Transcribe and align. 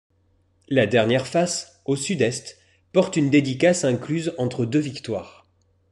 La 0.67 0.87
dernière 0.87 1.27
face, 1.27 1.79
au 1.85 1.95
sud-est, 1.95 2.57
porte 2.91 3.17
une 3.17 3.29
dédicace 3.29 3.83
incluse 3.85 4.33
entre 4.39 4.65
deux 4.65 4.79
Victoires. 4.79 5.45